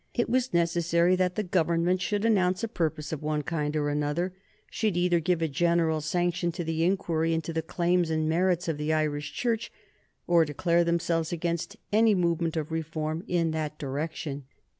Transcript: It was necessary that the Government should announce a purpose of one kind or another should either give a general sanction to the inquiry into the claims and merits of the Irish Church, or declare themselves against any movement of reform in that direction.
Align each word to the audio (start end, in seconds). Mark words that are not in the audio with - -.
It 0.15 0.27
was 0.31 0.51
necessary 0.51 1.15
that 1.17 1.35
the 1.35 1.43
Government 1.43 2.01
should 2.01 2.25
announce 2.25 2.63
a 2.63 2.67
purpose 2.67 3.11
of 3.13 3.21
one 3.21 3.43
kind 3.43 3.75
or 3.75 3.87
another 3.87 4.33
should 4.71 4.97
either 4.97 5.19
give 5.19 5.43
a 5.43 5.47
general 5.47 6.01
sanction 6.01 6.51
to 6.53 6.63
the 6.63 6.83
inquiry 6.83 7.35
into 7.35 7.53
the 7.53 7.61
claims 7.61 8.09
and 8.09 8.27
merits 8.27 8.67
of 8.67 8.79
the 8.79 8.91
Irish 8.93 9.31
Church, 9.31 9.71
or 10.25 10.43
declare 10.43 10.83
themselves 10.83 11.31
against 11.31 11.77
any 11.93 12.15
movement 12.15 12.57
of 12.57 12.71
reform 12.71 13.23
in 13.27 13.51
that 13.51 13.77
direction. 13.77 14.45